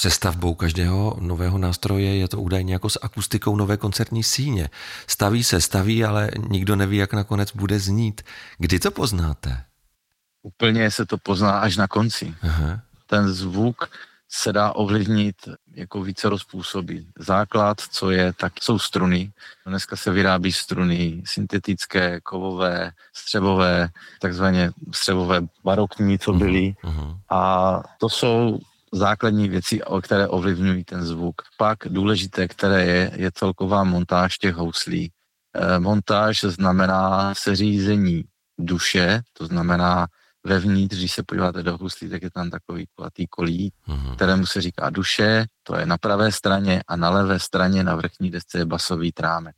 Přestavbou 0.03 0.55
každého 0.55 1.17
nového 1.21 1.59
nástroje 1.59 2.17
je 2.17 2.29
to 2.29 2.41
údajně 2.41 2.73
jako 2.73 2.91
s 2.91 2.99
akustikou 3.03 3.57
nové 3.57 3.77
koncertní 3.77 4.23
síně. 4.23 4.69
Staví 5.07 5.45
se, 5.45 5.61
staví, 5.61 6.05
ale 6.05 6.31
nikdo 6.49 6.77
neví, 6.77 6.97
jak 6.97 7.13
nakonec 7.13 7.53
bude 7.53 7.79
znít. 7.79 8.23
Kdy 8.59 8.79
to 8.79 8.91
poznáte? 8.91 9.65
Úplně 10.43 10.91
se 10.91 11.07
to 11.07 11.19
pozná 11.19 11.59
až 11.59 11.77
na 11.77 11.89
konci. 11.89 12.35
Aha. 12.43 12.81
Ten 13.07 13.33
zvuk 13.33 13.91
se 14.29 14.53
dá 14.53 14.73
ovlivnit 14.73 15.37
jako 15.75 16.03
více 16.03 16.29
způsoby. 16.37 16.97
Základ, 17.19 17.81
co 17.81 18.11
je, 18.11 18.33
tak 18.33 18.53
jsou 18.61 18.79
struny. 18.79 19.33
Dneska 19.67 19.97
se 19.97 20.11
vyrábí 20.11 20.53
struny 20.53 21.23
syntetické, 21.27 22.21
kovové, 22.21 22.93
střebové, 23.15 23.89
takzvaně 24.21 24.73
střebové 24.95 25.41
barokní, 25.65 26.19
co 26.19 26.33
byly. 26.33 26.75
Uh-huh. 26.85 27.19
A 27.31 27.83
to 27.99 28.09
jsou 28.09 28.59
základní 28.93 29.49
věci, 29.49 29.81
které 30.03 30.29
ovlivňují 30.29 30.85
ten 30.85 31.05
zvuk. 31.05 31.43
Pak 31.59 31.79
důležité, 31.87 32.49
které 32.49 32.85
je, 32.85 33.13
je 33.15 33.31
celková 33.35 33.85
montáž 33.85 34.39
těch 34.39 34.55
houslí. 34.55 35.13
E, 35.55 35.79
montáž 35.79 36.41
znamená 36.41 37.35
seřízení 37.35 38.25
duše, 38.59 39.23
to 39.33 39.47
znamená 39.47 40.07
vevnitř, 40.45 40.97
když 40.97 41.13
se 41.13 41.23
podíváte 41.23 41.63
do 41.63 41.77
huslí, 41.77 42.09
tak 42.09 42.23
je 42.23 42.31
tam 42.31 42.51
takový 42.51 42.87
kulatý 42.95 43.27
kolí, 43.27 43.73
mm-hmm. 43.89 44.15
kterému 44.15 44.47
se 44.47 44.61
říká 44.61 44.91
duše, 44.91 45.47
to 45.63 45.77
je 45.77 45.87
na 45.87 45.99
pravé 45.99 46.33
straně 46.33 46.83
a 46.89 46.97
na 46.97 47.11
levé 47.11 47.39
straně 47.39 47.85
na 47.85 47.95
vrchní 47.95 48.31
desce 48.31 48.59
je 48.59 48.67
basový 48.67 49.13
trámec. 49.13 49.57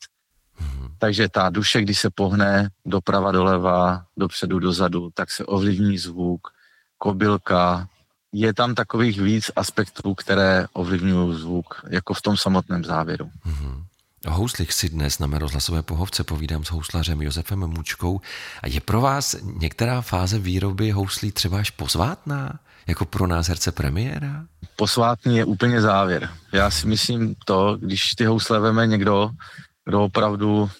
Mm-hmm. 0.60 0.90
Takže 0.98 1.28
ta 1.28 1.50
duše, 1.50 1.82
když 1.82 1.98
se 1.98 2.10
pohne 2.14 2.68
doprava, 2.86 3.32
doleva, 3.32 4.04
dopředu, 4.16 4.58
dozadu, 4.58 5.10
tak 5.14 5.30
se 5.30 5.44
ovlivní 5.44 5.98
zvuk, 5.98 6.48
kobylka, 6.98 7.88
je 8.34 8.54
tam 8.54 8.74
takových 8.74 9.20
víc 9.20 9.50
aspektů, 9.56 10.14
které 10.14 10.66
ovlivňují 10.72 11.40
zvuk, 11.40 11.84
jako 11.90 12.14
v 12.14 12.22
tom 12.22 12.36
samotném 12.36 12.84
závěru. 12.84 13.30
Mm-hmm. 13.46 13.84
O 14.26 14.30
houslích 14.30 14.72
si 14.72 14.88
dnes 14.88 15.18
na 15.18 15.26
mé 15.26 15.38
rozhlasové 15.38 15.82
pohovce 15.82 16.24
povídám 16.24 16.64
s 16.64 16.70
houslařem 16.70 17.22
Josefem 17.22 17.58
Mučkou. 17.58 18.20
A 18.62 18.68
je 18.68 18.80
pro 18.80 19.00
vás 19.00 19.36
některá 19.42 20.00
fáze 20.00 20.38
výroby 20.38 20.90
houslí 20.90 21.32
třeba 21.32 21.58
až 21.58 21.70
pozvátná? 21.70 22.58
Jako 22.86 23.04
pro 23.04 23.26
nás 23.26 23.48
herce 23.48 23.72
premiéra? 23.72 24.44
Posvátný 24.76 25.36
je 25.36 25.44
úplně 25.44 25.80
závěr. 25.80 26.30
Já 26.52 26.70
si 26.70 26.86
myslím 26.86 27.34
to, 27.44 27.76
když 27.76 28.14
ty 28.14 28.24
housle 28.24 28.60
veme 28.60 28.86
někdo, 28.86 29.30
kdo 29.84 30.04
opravdu 30.04 30.70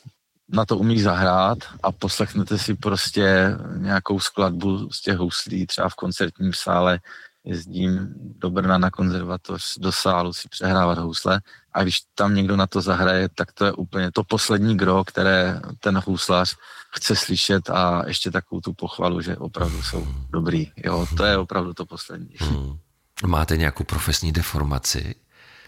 na 0.49 0.65
to 0.65 0.79
umí 0.79 1.01
zahrát 1.01 1.59
a 1.83 1.93
poslechnete 1.93 2.59
si 2.59 2.75
prostě 2.75 3.57
nějakou 3.77 4.21
skladbu 4.21 4.93
z 4.93 5.01
těch 5.03 5.17
houslí 5.17 5.67
třeba 5.67 5.89
v 5.89 5.95
koncertním 5.95 6.53
sále, 6.55 6.99
jezdím 7.45 8.15
do 8.17 8.51
Brna 8.51 8.79
na 8.79 8.91
konzervatoř, 8.91 9.79
do 9.79 9.93
sálu 9.93 10.33
si 10.33 10.49
přehrávat 10.49 10.99
housle 10.99 11.41
a 11.73 11.83
když 11.83 11.99
tam 12.15 12.35
někdo 12.35 12.57
na 12.57 12.67
to 12.67 12.81
zahraje, 12.81 13.29
tak 13.35 13.53
to 13.53 13.65
je 13.65 13.73
úplně 13.73 14.11
to 14.13 14.25
poslední 14.25 14.77
gro, 14.77 15.05
které 15.05 15.61
ten 15.81 16.03
houslař 16.07 16.57
chce 16.97 17.17
slyšet 17.17 17.71
a 17.71 18.03
ještě 18.07 18.31
takovou 18.31 18.61
tu 18.61 18.73
pochvalu, 18.73 19.21
že 19.21 19.37
opravdu 19.37 19.83
jsou 19.83 20.07
dobrý. 20.31 20.73
Jo, 20.77 21.07
to 21.17 21.25
je 21.25 21.39
opravdu 21.39 21.75
to 21.75 21.87
poslední. 21.87 22.35
Hmm. 22.39 22.79
Máte 23.27 23.57
nějakou 23.57 23.85
profesní 23.85 24.33
deformaci? 24.33 25.15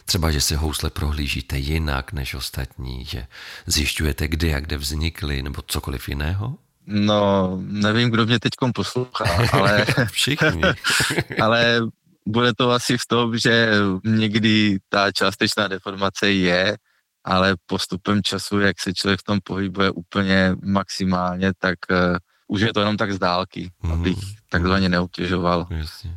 Třeba, 0.05 0.31
že 0.31 0.41
si 0.41 0.55
housle 0.55 0.91
prohlížíte 0.91 1.59
jinak 1.59 2.13
než 2.13 2.35
ostatní, 2.35 3.05
že 3.05 3.27
zjišťujete, 3.67 4.29
kdy 4.29 4.55
a 4.55 4.61
kde 4.61 4.77
vznikly, 4.77 5.43
nebo 5.43 5.63
cokoliv 5.67 6.09
jiného? 6.09 6.59
No, 6.87 7.59
nevím, 7.61 8.11
kdo 8.11 8.27
mě 8.27 8.41
teď 8.41 8.53
poslouchá, 8.75 9.25
ale... 9.53 9.87
Všichni. 10.11 10.63
ale 11.43 11.81
bude 12.27 12.55
to 12.55 12.71
asi 12.71 12.99
v 12.99 13.07
tom, 13.09 13.39
že 13.39 13.71
někdy 14.05 14.79
ta 14.89 15.13
částečná 15.13 15.69
deformace 15.69 16.31
je, 16.31 16.77
ale 17.25 17.57
postupem 17.67 18.23
času, 18.23 18.61
jak 18.61 18.81
se 18.81 18.95
člověk 18.95 19.21
v 19.21 19.25
tom 19.25 19.39
pohybuje 19.45 19.91
úplně 19.91 20.57
maximálně, 20.65 21.53
tak 21.59 21.79
uh, 21.91 22.17
už 22.49 22.61
je 22.61 22.73
to 22.73 22.81
jenom 22.81 22.97
tak 22.97 23.13
z 23.13 23.19
dálky, 23.19 23.71
mm. 23.83 23.93
abych 23.93 24.19
takzvaně 24.51 24.89
neobtěžoval 24.89 25.69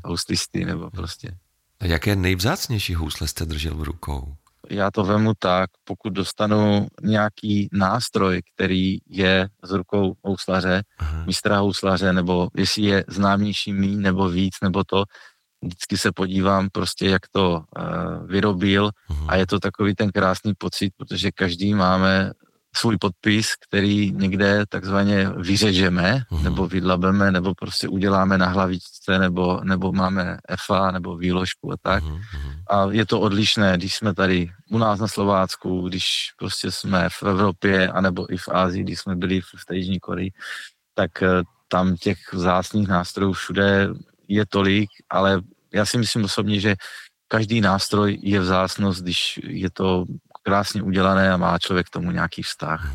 houslisty 0.05 0.65
nebo 0.65 0.89
prostě. 0.89 1.37
A 1.79 1.85
jaké 1.85 2.15
nejvzácnější 2.15 2.95
housle 2.95 3.27
jste 3.27 3.45
držel 3.45 3.75
v 3.75 3.83
rukou? 3.83 4.35
Já 4.69 4.91
to 4.91 5.03
vemu 5.03 5.33
tak, 5.39 5.69
pokud 5.83 6.13
dostanu 6.13 6.87
nějaký 7.01 7.69
nástroj, 7.71 8.41
který 8.55 8.97
je 9.09 9.47
z 9.63 9.71
rukou 9.71 10.13
houslaře, 10.23 10.83
Aha. 10.99 11.25
mistra 11.25 11.57
houslaře, 11.57 12.13
nebo 12.13 12.47
jestli 12.55 12.83
je 12.83 13.05
známější 13.07 13.73
mý, 13.73 13.95
nebo 13.95 14.29
víc, 14.29 14.53
nebo 14.63 14.83
to, 14.83 15.03
vždycky 15.61 15.97
se 15.97 16.11
podívám 16.11 16.69
prostě, 16.71 17.09
jak 17.09 17.21
to 17.31 17.51
uh, 17.51 18.27
vyrobil 18.27 18.91
Aha. 19.09 19.25
a 19.29 19.35
je 19.35 19.47
to 19.47 19.59
takový 19.59 19.95
ten 19.95 20.11
krásný 20.11 20.53
pocit, 20.57 20.93
protože 20.97 21.31
každý 21.31 21.73
máme 21.73 22.31
svůj 22.75 22.97
podpis, 22.97 23.55
který 23.67 24.11
někde 24.11 24.65
takzvaně 24.69 25.29
vyřežeme, 25.29 26.23
uh-huh. 26.31 26.43
nebo 26.43 26.67
vydlabeme, 26.67 27.31
nebo 27.31 27.53
prostě 27.55 27.87
uděláme 27.87 28.37
na 28.37 28.47
hlavičce, 28.47 29.19
nebo, 29.19 29.59
nebo 29.63 29.91
máme 29.91 30.37
FA, 30.65 30.91
nebo 30.91 31.17
výložku 31.17 31.71
a 31.71 31.75
tak. 31.81 32.03
Uh-huh. 32.03 32.21
A 32.69 32.87
je 32.91 33.05
to 33.05 33.19
odlišné, 33.19 33.77
když 33.77 33.95
jsme 33.95 34.13
tady 34.13 34.51
u 34.69 34.77
nás 34.77 34.99
na 34.99 35.07
Slovácku, 35.07 35.89
když 35.89 36.05
prostě 36.37 36.71
jsme 36.71 37.09
v 37.09 37.23
Evropě, 37.23 37.89
anebo 37.89 38.33
i 38.33 38.37
v 38.37 38.49
Ázii, 38.49 38.83
když 38.83 38.99
jsme 38.99 39.15
byli 39.15 39.41
v 39.41 39.65
té 39.67 39.75
Jižní 39.75 39.99
Koreji, 39.99 40.31
tak 40.93 41.23
eh, 41.23 41.43
tam 41.67 41.95
těch 41.95 42.17
vzácných 42.33 42.87
nástrojů 42.87 43.33
všude 43.33 43.89
je 44.27 44.45
tolik, 44.45 44.89
ale 45.09 45.41
já 45.73 45.85
si 45.85 45.97
myslím 45.97 46.23
osobně, 46.25 46.59
že 46.59 46.75
každý 47.27 47.61
nástroj 47.61 48.19
je 48.21 48.39
vzácnost, 48.39 49.01
když 49.01 49.39
je 49.43 49.69
to 49.69 50.05
krásně 50.43 50.81
udělané 50.81 51.33
a 51.33 51.37
má 51.37 51.59
člověk 51.59 51.87
k 51.87 51.89
tomu 51.89 52.11
nějaký 52.11 52.43
vztah. 52.43 52.93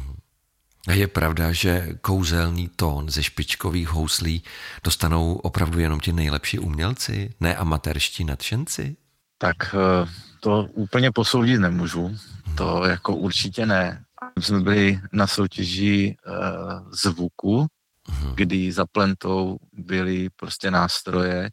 A 0.88 0.92
je 0.92 1.08
pravda, 1.08 1.52
že 1.52 1.88
kouzelný 2.00 2.68
tón 2.76 3.10
ze 3.10 3.22
špičkových 3.22 3.88
houslí 3.88 4.42
dostanou 4.84 5.34
opravdu 5.34 5.78
jenom 5.78 6.00
ti 6.00 6.12
nejlepší 6.12 6.58
umělci, 6.58 7.34
ne 7.40 7.56
amatérští 7.56 8.24
nadšenci? 8.24 8.96
Tak 9.38 9.74
eh, 9.74 10.08
to 10.40 10.68
úplně 10.72 11.12
posoudit 11.12 11.58
nemůžu, 11.58 12.16
to 12.56 12.84
jako 12.84 13.16
určitě 13.16 13.66
ne. 13.66 14.04
My 14.36 14.42
jsme 14.42 14.60
byli 14.60 15.00
na 15.12 15.26
soutěži 15.26 16.16
uh, 16.26 16.92
zvuku, 16.92 17.66
uh-huh. 18.08 18.34
kdy 18.34 18.72
za 18.72 18.86
plentou 18.86 19.58
byly 19.72 20.28
prostě 20.36 20.70
nástroje, 20.70 21.50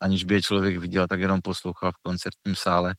aniž 0.00 0.24
by 0.24 0.34
je 0.34 0.42
člověk 0.42 0.78
viděl, 0.78 1.06
tak 1.06 1.20
jenom 1.20 1.40
poslouchal 1.42 1.92
v 1.92 2.02
koncertním 2.02 2.54
sále 2.54 2.94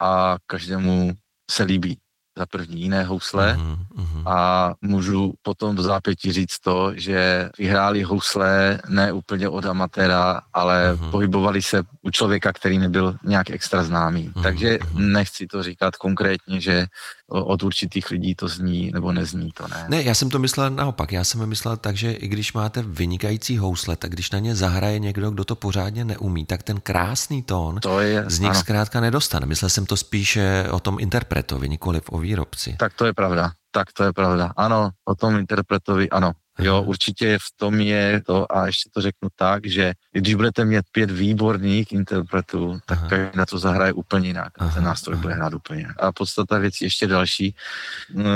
a 0.00 0.36
každému 0.46 1.12
se 1.50 1.62
líbí 1.62 1.98
za 2.38 2.46
první 2.46 2.80
jiné 2.80 3.04
housle 3.04 3.56
uh-huh. 3.58 4.22
a 4.26 4.72
můžu 4.80 5.34
potom 5.42 5.76
do 5.76 5.82
zápětí 5.82 6.32
říct 6.32 6.58
to, 6.58 6.92
že 6.94 7.50
vyhráli 7.58 8.02
housle 8.02 8.80
ne 8.88 9.12
úplně 9.12 9.48
od 9.48 9.66
amatéra, 9.66 10.40
ale 10.52 10.94
uh-huh. 10.94 11.10
pohybovali 11.10 11.62
se 11.62 11.82
u 12.02 12.10
člověka, 12.10 12.52
který 12.52 12.78
nebyl 12.78 13.16
nějak 13.24 13.50
extra 13.50 13.82
známý. 13.82 14.30
Uh-huh. 14.30 14.42
Takže 14.42 14.78
nechci 14.94 15.46
to 15.46 15.62
říkat 15.62 15.96
konkrétně, 15.96 16.60
že 16.60 16.86
od 17.28 17.62
určitých 17.62 18.10
lidí 18.10 18.34
to 18.34 18.48
zní 18.48 18.90
nebo 18.94 19.12
nezní, 19.12 19.50
to 19.52 19.68
ne. 19.68 19.86
Ne, 19.88 20.02
já 20.02 20.14
jsem 20.14 20.30
to 20.30 20.38
myslel 20.38 20.70
naopak. 20.70 21.12
Já 21.12 21.24
jsem 21.24 21.46
myslel 21.46 21.76
tak, 21.76 21.96
že 21.96 22.12
i 22.12 22.28
když 22.28 22.52
máte 22.52 22.82
vynikající 22.82 23.58
housle, 23.58 23.96
tak 23.96 24.10
když 24.10 24.30
na 24.30 24.38
ně 24.38 24.54
zahraje 24.54 24.98
někdo, 24.98 25.30
kdo 25.30 25.44
to 25.44 25.56
pořádně 25.56 26.04
neumí, 26.04 26.46
tak 26.46 26.62
ten 26.62 26.80
krásný 26.80 27.42
tón 27.42 27.80
to 27.80 28.00
je, 28.00 28.24
z 28.26 28.38
nich 28.38 28.50
ano. 28.50 28.60
zkrátka 28.60 29.00
nedostane. 29.00 29.46
Myslel 29.46 29.68
jsem 29.68 29.86
to 29.86 29.96
spíše 29.96 30.66
o 30.70 30.80
tom 30.80 30.96
interpretovi, 31.00 31.68
nikoliv 31.68 32.02
o 32.10 32.18
výrobci. 32.18 32.76
Tak 32.78 32.94
to 32.94 33.06
je 33.06 33.12
pravda. 33.12 33.52
Tak 33.70 33.92
to 33.92 34.04
je 34.04 34.12
pravda. 34.12 34.52
Ano, 34.56 34.90
o 35.04 35.14
tom 35.14 35.36
interpretovi, 35.36 36.10
ano. 36.10 36.32
Jo, 36.58 36.82
určitě 36.82 37.38
v 37.38 37.56
tom 37.56 37.80
je 37.80 38.22
to, 38.26 38.56
a 38.56 38.66
ještě 38.66 38.90
to 38.92 39.00
řeknu 39.00 39.28
tak, 39.36 39.66
že 39.66 39.92
když 40.12 40.34
budete 40.34 40.64
mít 40.64 40.84
pět 40.92 41.10
výborných 41.10 41.92
interpretů, 41.92 42.78
tak 42.86 42.98
Aha. 42.98 43.08
každý 43.08 43.38
na 43.38 43.46
to 43.46 43.58
zahraje 43.58 43.92
úplně 43.92 44.28
jinak. 44.28 44.52
Aha. 44.58 44.74
Ten 44.74 44.84
nástroj 44.84 45.14
Aha. 45.14 45.22
bude 45.22 45.34
hrát 45.34 45.54
úplně 45.54 45.80
jinak. 45.80 46.02
A 46.02 46.12
podstata 46.12 46.58
věcí 46.58 46.84
ještě 46.84 47.06
další. 47.06 47.54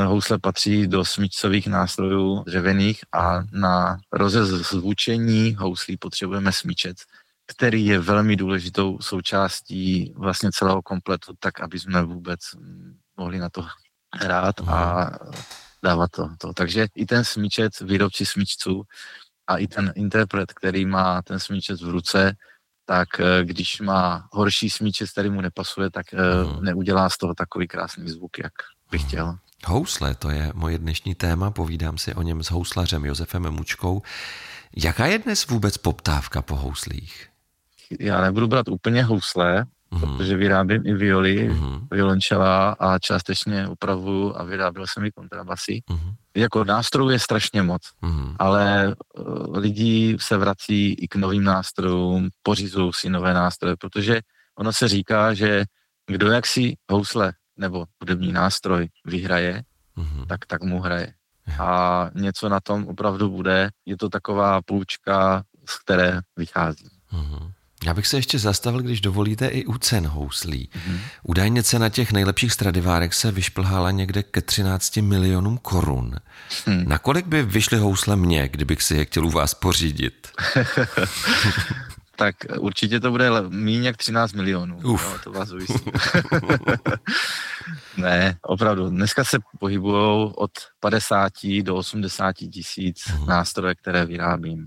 Housle 0.05 0.39
patří 0.39 0.87
do 0.87 1.05
smyčcových 1.05 1.67
nástrojů 1.67 2.45
dřevěných 2.47 3.01
a 3.13 3.43
na 3.53 3.99
rozezvučení 4.13 5.55
houslí 5.55 5.97
potřebujeme 5.97 6.53
smyčec, 6.53 6.97
který 7.47 7.87
je 7.87 7.99
velmi 7.99 8.37
důležitou 8.37 8.99
součástí 9.01 10.13
vlastně 10.17 10.51
celého 10.53 10.83
kompletu, 10.83 11.33
tak 11.41 11.61
aby 11.61 11.79
jsme 11.79 12.03
vůbec 12.03 12.41
mohli 13.17 13.39
na 13.39 13.49
to 13.51 13.67
hrát 14.15 14.61
a 14.67 15.11
dávat 15.82 16.11
to, 16.11 16.28
to. 16.38 16.52
Takže 16.52 16.87
i 16.94 17.06
ten 17.06 17.25
smíčec, 17.25 17.80
výrobci 17.80 18.26
smíčců 18.26 18.82
a 19.47 19.56
i 19.56 19.66
ten 19.66 19.92
interpret, 19.97 20.52
který 20.52 20.87
má 20.87 21.23
ten 21.23 21.40
smíčec 21.40 21.82
v 21.82 21.88
ruce, 21.88 22.37
tak 22.85 23.20
eh, 23.20 23.44
když 23.44 23.80
má 23.80 24.28
horší 24.32 24.70
smíčec, 24.70 25.11
který 25.11 25.30
mu 25.30 25.40
nepasuje, 25.40 25.90
tak 25.90 26.06
uh-huh. 26.06 26.61
neudělá 26.61 27.11
z 27.11 27.16
toho 27.16 27.35
takový 27.35 27.68
krásný 27.68 28.08
zvuk, 28.08 28.38
jak 28.38 28.52
bych 28.90 29.02
chtěl. 29.02 29.38
Housle, 29.66 30.14
to 30.14 30.30
je 30.30 30.52
moje 30.54 30.78
dnešní 30.78 31.14
téma, 31.14 31.50
povídám 31.50 31.99
si 31.99 32.14
o 32.14 32.23
něm 32.23 32.42
s 32.42 32.50
houslařem 32.50 33.04
Josefem 33.04 33.50
Mučkou. 33.50 34.02
Jaká 34.76 35.06
je 35.06 35.18
dnes 35.18 35.47
vůbec 35.47 35.76
poptávka 35.76 36.42
po 36.42 36.56
houslích? 36.56 37.28
Já 38.00 38.20
nebudu 38.20 38.47
brát 38.49 38.68
úplně 38.68 39.04
housle, 39.04 39.64
mm-hmm. 39.92 40.16
protože 40.16 40.37
vyrábím 40.37 40.87
i 40.87 40.95
violy, 40.95 41.50
mm-hmm. 41.50 41.87
violončela 41.90 42.71
a 42.71 42.99
částečně 42.99 43.68
upravuju 43.68 44.37
a 44.37 44.45
vyráběl 44.45 44.87
jsem 44.87 45.04
i 45.04 45.11
kontrabasy. 45.11 45.83
Mm-hmm. 45.90 46.14
Jako 46.37 46.64
nástrojů 46.64 47.11
je 47.11 47.18
strašně 47.18 47.62
moc, 47.62 47.83
mm-hmm. 48.02 48.37
ale 48.38 48.95
uh, 49.18 49.59
lidi 49.59 50.16
se 50.21 50.37
vrací 50.37 50.92
i 50.92 51.09
k 51.09 51.16
novým 51.16 51.45
nástrojům, 51.45 52.28
pořizují 52.42 52.90
si 52.95 53.11
nové 53.11 53.35
nástroje, 53.35 53.76
protože 53.76 54.21
ono 54.59 54.73
se 54.73 54.88
říká, 54.88 55.35
že 55.35 55.64
kdo 56.07 56.30
jak 56.33 56.47
si 56.47 56.76
housle 56.90 57.33
nebo 57.57 57.85
hudební 58.00 58.33
nástroj 58.33 58.88
vyhraje, 59.04 59.62
mm-hmm. 59.97 60.26
tak 60.26 60.47
tak 60.47 60.62
mu 60.62 60.80
hraje. 60.80 61.12
A 61.61 62.11
něco 62.14 62.49
na 62.49 62.61
tom 62.61 62.87
opravdu 62.87 63.30
bude. 63.30 63.71
Je 63.87 63.97
to 63.97 64.09
taková 64.09 64.62
půjčka, 64.62 65.42
z 65.68 65.78
které 65.78 66.21
vychází. 66.37 66.88
Mm-hmm. 67.12 67.52
Já 67.85 67.94
bych 67.94 68.06
se 68.06 68.16
ještě 68.16 68.38
zastavil, 68.38 68.82
když 68.82 69.00
dovolíte, 69.00 69.47
i 69.47 69.64
u 69.64 69.78
cen 69.78 70.06
houslí. 70.06 70.70
Mm-hmm. 70.73 70.99
Údajně 71.23 71.62
cena 71.62 71.88
těch 71.88 72.12
nejlepších 72.12 72.52
stradivárek 72.52 73.14
se 73.14 73.32
vyšplhala 73.32 73.90
někde 73.90 74.23
ke 74.23 74.40
13 74.40 74.97
milionům 74.97 75.58
korun. 75.58 76.14
Hmm. 76.66 76.85
Nakolik 76.88 77.26
by 77.26 77.42
vyšly 77.42 77.78
housle 77.78 78.16
mě, 78.16 78.49
kdybych 78.49 78.82
si 78.82 78.97
je 78.97 79.04
chtěl 79.04 79.26
u 79.26 79.30
vás 79.30 79.54
pořídit? 79.54 80.28
tak 82.16 82.35
určitě 82.58 83.00
to 83.00 83.11
bude 83.11 83.30
méně 83.49 83.87
jak 83.87 83.97
13 83.97 84.32
milionů. 84.32 84.76
Uf. 84.85 85.11
Jo, 85.12 85.18
to 85.25 85.32
vás 85.32 85.50
ujistím. 85.50 85.92
ne, 87.97 88.37
opravdu. 88.42 88.90
Dneska 88.90 89.25
se 89.25 89.38
pohybují 89.61 90.32
od 90.37 90.50
50 90.80 91.32
do 91.62 91.76
80 91.76 92.32
tisíc 92.32 92.99
uh-huh. 92.99 93.26
nástroje, 93.26 93.75
které 93.75 94.04
vyrábím. 94.04 94.66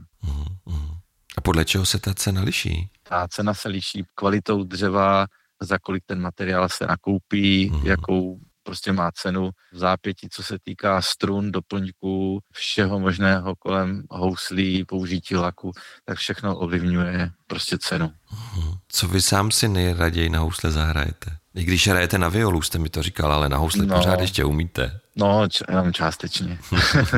A 1.41 1.43
podle 1.43 1.65
čeho 1.65 1.85
se 1.85 1.99
ta 1.99 2.13
cena 2.13 2.41
liší? 2.41 2.89
Ta 3.03 3.27
cena 3.27 3.53
se 3.53 3.69
liší 3.69 4.03
kvalitou 4.15 4.63
dřeva, 4.63 5.25
za 5.61 5.77
kolik 5.79 6.03
ten 6.05 6.21
materiál 6.21 6.69
se 6.69 6.85
nakoupí, 6.85 7.69
mm. 7.69 7.85
jakou 7.85 8.39
prostě 8.63 8.91
má 8.91 9.11
cenu 9.11 9.49
v 9.73 9.77
zápětí, 9.77 10.29
co 10.29 10.43
se 10.43 10.57
týká 10.63 11.01
strun, 11.01 11.51
doplňků, 11.51 12.39
všeho 12.53 12.99
možného 12.99 13.55
kolem 13.55 14.03
houslí, 14.09 14.85
použití 14.85 15.35
laku, 15.35 15.71
tak 16.05 16.17
všechno 16.17 16.57
ovlivňuje 16.57 17.31
prostě 17.47 17.77
cenu. 17.77 18.11
Mhm. 18.31 18.73
Co 18.87 19.07
vy 19.07 19.21
sám 19.21 19.51
si 19.51 19.67
nejraději 19.67 20.29
na 20.29 20.39
housle 20.39 20.71
zahrajete? 20.71 21.37
I 21.55 21.63
když 21.63 21.87
hrajete 21.87 22.17
na 22.17 22.29
violu, 22.29 22.61
jste 22.61 22.79
mi 22.79 22.89
to 22.89 23.03
říkal, 23.03 23.33
ale 23.33 23.49
na 23.49 23.57
housle 23.57 23.85
no, 23.85 23.95
pořád 23.95 24.19
ještě 24.21 24.45
umíte. 24.45 24.99
No, 25.15 25.47
č- 25.47 25.65
jenom 25.69 25.93
částečně. 25.93 26.59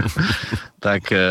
tak 0.79 1.11
eh, 1.11 1.29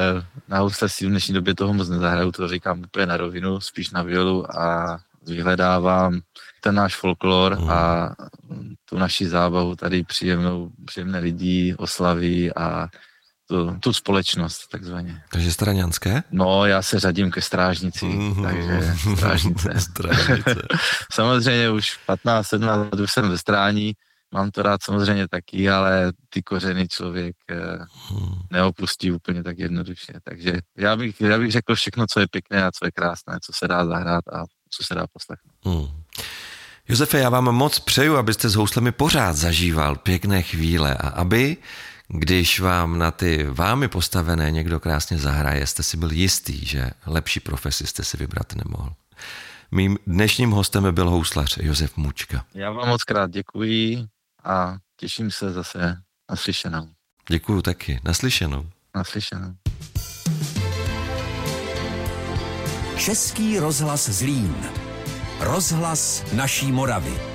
na 0.49 0.59
housle 0.59 0.89
si 0.89 1.07
v 1.07 1.09
dnešní 1.09 1.35
době 1.35 1.55
toho 1.55 1.73
moc 1.75 1.89
nezahraju, 1.89 2.33
to 2.33 2.49
říkám 2.49 2.81
úplně 2.81 3.07
na 3.07 3.17
rovinu, 3.17 3.61
spíš 3.61 3.91
na 3.91 4.03
violu 4.03 4.59
a 4.59 4.99
vyhledávám 5.27 6.21
ten 6.61 6.75
náš 6.75 6.97
folklor 6.97 7.61
mm. 7.61 7.71
a 7.71 8.15
tu 8.85 8.99
naši 8.99 9.29
zábavu 9.29 9.77
tady 9.77 10.05
příjemnou, 10.05 10.71
příjemné 10.85 11.19
lidi, 11.19 11.75
oslavy 11.79 12.53
a 12.53 12.89
tu, 13.49 13.77
tu 13.81 13.93
společnost 13.93 14.69
takzvaně. 14.69 15.23
Takže 15.33 15.53
straňanské? 15.53 16.23
No, 16.31 16.67
já 16.67 16.83
se 16.83 17.01
řadím 17.01 17.31
ke 17.31 17.41
strážnici, 17.41 18.07
mm-hmm. 18.07 18.43
takže 18.43 18.95
strážnice. 19.17 19.75
strážnice. 19.81 20.63
samozřejmě 21.13 21.71
už 21.71 21.99
15-17 22.09 22.91
let 22.91 23.01
už 23.01 23.13
jsem 23.13 23.29
ve 23.31 23.39
strání, 23.39 23.93
mám 24.33 24.51
to 24.51 24.63
rád 24.63 24.83
samozřejmě 24.83 25.29
taky, 25.29 25.71
ale 25.71 26.13
ty 26.31 26.43
kořeny 26.43 26.89
člověk 26.89 27.37
hmm. 28.09 28.35
neopustí 28.51 29.13
úplně 29.13 29.43
tak 29.43 29.59
jednoduše. 29.59 30.13
Takže 30.25 30.53
já 30.79 30.97
bych, 30.97 31.21
já 31.21 31.39
bych 31.39 31.53
řekl 31.53 31.75
všechno, 31.75 32.07
co 32.13 32.21
je 32.21 32.27
pěkné 32.31 32.65
a 32.65 32.71
co 32.71 32.85
je 32.85 32.91
krásné, 32.91 33.39
co 33.43 33.53
se 33.55 33.69
dá 33.69 33.87
zahrát 33.87 34.29
a 34.29 34.45
co 34.75 34.85
se 34.85 34.95
dá 34.95 35.07
poslechnout. 35.07 35.55
Hmm. 35.65 36.03
Josefe, 36.89 37.19
já 37.19 37.29
vám 37.29 37.45
moc 37.45 37.79
přeju, 37.79 38.17
abyste 38.17 38.49
s 38.49 38.55
houslemi 38.55 38.93
pořád 38.93 39.37
zažíval 39.37 39.97
pěkné 39.97 40.43
chvíle 40.43 40.95
a 40.95 41.09
aby, 41.09 41.57
když 42.09 42.61
vám 42.61 42.99
na 42.99 43.11
ty 43.11 43.47
vámi 43.51 43.89
postavené 43.89 44.51
někdo 44.51 44.81
krásně 44.81 45.19
zahraje, 45.19 45.67
jste 45.67 45.83
si 45.83 45.97
byl 45.97 46.13
jistý, 46.13 46.67
že 46.67 46.91
lepší 47.07 47.41
profesi 47.41 47.87
jste 47.87 48.05
si 48.05 48.17
vybrat 48.17 48.53
nemohl. 48.55 48.93
Mým 49.71 49.99
dnešním 50.07 50.51
hostem 50.51 50.95
byl 50.95 51.11
houslař 51.11 51.59
Josef 51.63 51.97
Mučka. 51.97 52.45
Já 52.55 52.71
vám 52.71 52.89
moc 52.89 53.05
krát 53.05 53.31
děkuji 53.31 54.07
a 54.45 54.77
těším 54.97 55.31
se 55.31 55.53
zase 55.53 55.97
naslyšenou. 56.31 56.89
Děkuju 57.29 57.63
taky. 57.63 58.01
Naslyšenou. 58.05 58.67
Naslyšenou. 58.95 59.55
Český 63.03 63.59
rozhlas 63.59 64.09
Zlín. 64.09 64.55
Rozhlas 65.41 66.23
naší 66.33 66.73
Moravy. 66.73 67.32